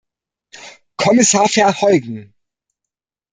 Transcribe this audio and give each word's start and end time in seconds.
Kommissar 0.97 1.47
Verheugen! 1.47 2.33